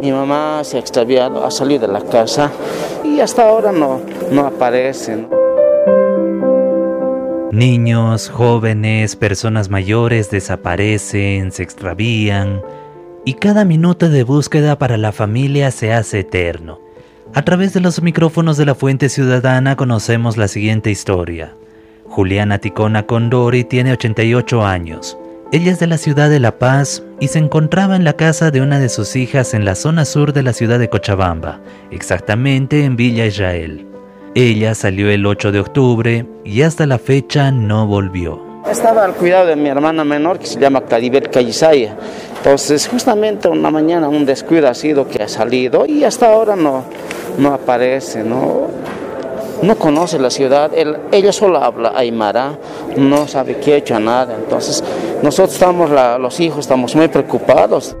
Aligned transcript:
Mi 0.00 0.12
mamá 0.12 0.62
se 0.64 0.78
ha 0.78 0.80
extraviado, 0.80 1.44
ha 1.44 1.50
salido 1.50 1.86
de 1.86 1.92
la 1.92 2.00
casa 2.00 2.50
y 3.04 3.20
hasta 3.20 3.46
ahora 3.46 3.70
no, 3.70 4.00
no 4.30 4.46
aparece. 4.46 5.26
Niños, 7.52 8.30
jóvenes, 8.30 9.16
personas 9.16 9.68
mayores 9.68 10.30
desaparecen, 10.30 11.52
se 11.52 11.62
extravían 11.62 12.62
y 13.26 13.34
cada 13.34 13.66
minuto 13.66 14.08
de 14.08 14.24
búsqueda 14.24 14.78
para 14.78 14.96
la 14.96 15.12
familia 15.12 15.70
se 15.70 15.92
hace 15.92 16.20
eterno. 16.20 16.80
A 17.34 17.42
través 17.42 17.74
de 17.74 17.80
los 17.80 18.00
micrófonos 18.00 18.56
de 18.56 18.64
la 18.64 18.74
Fuente 18.74 19.10
Ciudadana 19.10 19.76
conocemos 19.76 20.38
la 20.38 20.48
siguiente 20.48 20.90
historia. 20.90 21.54
Juliana 22.06 22.58
Ticona 22.58 23.04
Condori 23.04 23.64
tiene 23.64 23.92
88 23.92 24.64
años. 24.64 25.18
Ella 25.52 25.72
es 25.72 25.78
de 25.78 25.86
la 25.86 25.98
ciudad 25.98 26.30
de 26.30 26.40
La 26.40 26.58
Paz 26.58 27.02
y 27.20 27.28
se 27.28 27.38
encontraba 27.38 27.94
en 27.94 28.04
la 28.04 28.14
casa 28.14 28.50
de 28.50 28.62
una 28.62 28.80
de 28.80 28.88
sus 28.88 29.14
hijas 29.14 29.54
en 29.54 29.64
la 29.64 29.74
zona 29.74 30.04
sur 30.06 30.32
de 30.32 30.42
la 30.42 30.54
ciudad 30.54 30.78
de 30.78 30.88
Cochabamba, 30.88 31.60
exactamente 31.90 32.84
en 32.84 32.96
Villa 32.96 33.26
Israel. 33.26 33.86
Ella 34.34 34.74
salió 34.74 35.10
el 35.10 35.26
8 35.26 35.52
de 35.52 35.60
octubre 35.60 36.26
y 36.44 36.62
hasta 36.62 36.86
la 36.86 36.98
fecha 36.98 37.50
no 37.50 37.86
volvió. 37.86 38.40
Estaba 38.70 39.04
al 39.04 39.14
cuidado 39.14 39.46
de 39.46 39.56
mi 39.56 39.68
hermana 39.68 40.04
menor 40.04 40.38
que 40.38 40.46
se 40.46 40.58
llama 40.58 40.82
Cadibel 40.82 41.28
Callisaya. 41.30 41.96
Entonces, 42.38 42.88
justamente 42.88 43.48
una 43.48 43.70
mañana 43.70 44.08
un 44.08 44.24
descuido 44.24 44.68
ha 44.68 44.74
sido 44.74 45.08
que 45.08 45.22
ha 45.22 45.28
salido 45.28 45.84
y 45.86 46.04
hasta 46.04 46.26
ahora 46.26 46.56
no, 46.56 46.84
no 47.38 47.52
aparece, 47.52 48.22
¿no? 48.22 48.68
No 49.62 49.76
conoce 49.76 50.18
la 50.18 50.30
ciudad, 50.30 50.70
ella 51.12 51.32
solo 51.32 51.62
habla 51.62 51.92
aymara, 51.94 52.58
no 52.96 53.26
sabe 53.26 53.58
hecho 53.64 53.98
nada. 54.00 54.36
Entonces, 54.36 54.82
nosotros 55.22 55.54
estamos, 55.54 55.90
los 55.90 56.40
hijos, 56.40 56.60
estamos 56.60 56.94
muy 56.96 57.08
preocupados. 57.08 57.96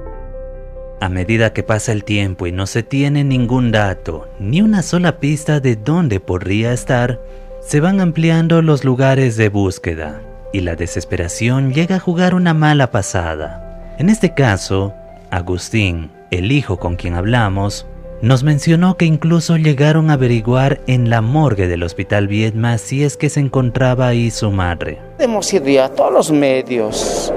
A 1.00 1.08
medida 1.08 1.52
que 1.52 1.62
pasa 1.62 1.92
el 1.92 2.04
tiempo 2.04 2.46
y 2.46 2.52
no 2.52 2.66
se 2.66 2.82
tiene 2.82 3.24
ningún 3.24 3.72
dato, 3.72 4.28
ni 4.38 4.60
una 4.60 4.82
sola 4.82 5.18
pista 5.18 5.60
de 5.60 5.76
dónde 5.76 6.20
podría 6.20 6.72
estar, 6.72 7.20
se 7.60 7.80
van 7.80 8.00
ampliando 8.00 8.60
los 8.62 8.84
lugares 8.84 9.36
de 9.36 9.48
búsqueda 9.48 10.20
y 10.52 10.60
la 10.60 10.76
desesperación 10.76 11.72
llega 11.72 11.96
a 11.96 12.00
jugar 12.00 12.34
una 12.34 12.54
mala 12.54 12.90
pasada. 12.90 13.94
En 13.98 14.10
este 14.10 14.34
caso, 14.34 14.92
Agustín, 15.30 16.10
el 16.30 16.52
hijo 16.52 16.78
con 16.78 16.96
quien 16.96 17.14
hablamos, 17.14 17.86
nos 18.22 18.42
mencionó 18.42 18.96
que 18.96 19.06
incluso 19.06 19.56
llegaron 19.56 20.10
a 20.10 20.14
averiguar 20.14 20.80
en 20.86 21.08
la 21.08 21.22
morgue 21.22 21.68
del 21.68 21.82
Hospital 21.82 22.28
Viedma 22.28 22.76
si 22.78 23.02
es 23.02 23.16
que 23.16 23.30
se 23.30 23.40
encontraba 23.40 24.08
ahí 24.08 24.30
su 24.30 24.50
madre. 24.50 24.98
Hemos 25.18 25.52
ido 25.52 25.66
ya 25.66 25.86
a 25.86 25.88
todos 25.88 26.12
los 26.12 26.30
medios, 26.30 27.32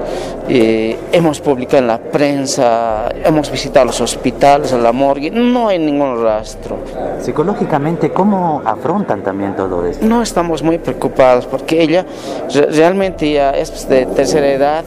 eh, 0.48 0.98
hemos 1.12 1.40
publicado 1.40 1.78
en 1.78 1.86
la 1.86 1.98
prensa, 1.98 3.08
hemos 3.24 3.50
visitado 3.50 3.86
los 3.86 4.00
hospitales, 4.00 4.72
la 4.72 4.92
morgue, 4.92 5.30
no 5.30 5.68
hay 5.68 5.78
ningún 5.78 6.22
rastro. 6.22 6.78
Psicológicamente, 7.20 8.10
¿cómo 8.10 8.62
afrontan 8.64 9.22
también 9.22 9.56
todo 9.56 9.86
esto? 9.86 10.04
No 10.04 10.22
estamos 10.22 10.62
muy 10.62 10.78
preocupados 10.78 11.46
porque 11.46 11.82
ella 11.82 12.04
realmente 12.72 13.32
ya 13.32 13.50
es 13.52 13.88
de 13.88 14.04
tercera 14.06 14.52
edad, 14.52 14.84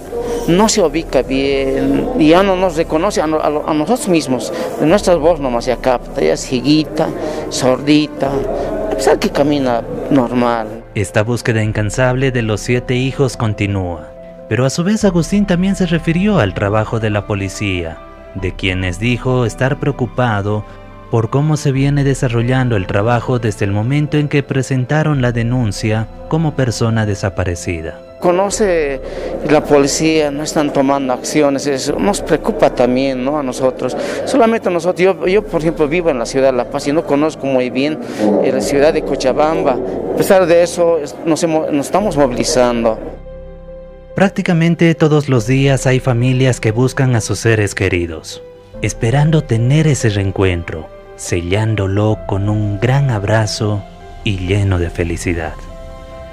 no 0.48 0.70
se 0.70 0.82
ubica 0.82 1.22
bien, 1.22 2.18
ya 2.20 2.44
no 2.44 2.56
nos 2.56 2.76
reconoce 2.78 3.22
a, 3.22 3.28
nosotros 3.28 4.08
mismos, 4.08 4.54
de 4.80 4.86
nuestras 4.86 5.18
voz 5.18 5.40
nomás 5.40 5.66
ya 5.66 5.78
capta, 5.78 6.22
ella 6.22 6.34
es 6.34 6.48
cieguita, 6.48 7.10
sordita, 7.50 8.30
a 8.92 8.96
pesar 8.96 9.20
que 9.20 9.30
camina 9.30 9.84
normal. 10.10 10.84
Esta 10.96 11.24
búsqueda 11.24 11.64
incansable 11.64 12.32
de 12.32 12.42
los 12.42 12.62
siete 12.62 12.96
hijos 12.96 13.38
continúa. 13.38 14.10
Pero 14.50 14.66
a 14.66 14.70
su 14.70 14.84
vez 14.84 15.04
Agustín 15.04 15.46
también 15.46 15.76
se 15.76 15.86
refirió 15.86 16.40
al 16.40 16.54
trabajo 16.54 17.00
de 17.00 17.10
la 17.10 17.28
policía, 17.28 17.98
de 18.36 18.56
quienes 18.56 18.98
dijo 18.98 19.46
estar 19.46 19.78
preocupado 19.78 20.64
por 21.12 21.30
cómo 21.30 21.58
se 21.58 21.72
viene 21.72 22.04
desarrollando 22.04 22.76
el 22.76 22.88
trabajo 22.88 23.40
desde 23.40 23.66
el 23.66 23.72
momento 23.72 24.18
en 24.18 24.30
que 24.30 24.44
presentaron 24.44 25.22
la 25.22 25.32
denuncia 25.32 26.08
como 26.30 26.56
persona 26.56 27.06
desaparecida. 27.06 28.07
Conoce 28.20 29.00
la 29.50 29.64
policía, 29.64 30.32
no 30.32 30.44
están 30.44 30.74
tomando 30.74 31.14
acciones, 31.14 31.68
eso 31.68 31.98
nos 32.00 32.22
preocupa 32.22 32.70
también 32.72 33.24
¿no? 33.24 33.38
a 33.38 33.44
nosotros. 33.44 33.96
Solamente 34.26 34.70
nosotros, 34.72 35.00
yo, 35.00 35.28
yo 35.28 35.44
por 35.44 35.62
ejemplo 35.62 35.88
vivo 35.88 36.10
en 36.10 36.18
la 36.18 36.26
ciudad 36.26 36.52
de 36.52 36.58
La 36.58 36.66
Paz 36.66 36.88
y 36.88 36.94
no 36.94 37.04
conozco 37.04 37.46
muy 37.46 37.70
bien 37.70 38.00
eh, 38.44 38.52
la 38.52 38.62
ciudad 38.62 38.94
de 38.94 39.04
Cochabamba. 39.04 39.78
A 40.14 40.18
pesar 40.18 40.48
de 40.48 40.64
eso, 40.64 41.00
nos, 41.26 41.44
nos 41.44 41.86
estamos 41.86 42.18
movilizando. 42.18 42.98
Prácticamente 44.16 44.96
todos 44.96 45.30
los 45.30 45.46
días 45.46 45.86
hay 45.86 46.00
familias 46.00 46.60
que 46.60 46.72
buscan 46.72 47.16
a 47.16 47.22
sus 47.22 47.38
seres 47.38 47.76
queridos, 47.76 48.42
esperando 48.82 49.44
tener 49.44 49.86
ese 49.86 50.10
reencuentro, 50.10 50.90
sellándolo 51.18 52.18
con 52.26 52.50
un 52.50 52.80
gran 52.80 53.12
abrazo 53.12 53.84
y 54.24 54.40
lleno 54.40 54.80
de 54.80 54.90
felicidad. 54.90 55.54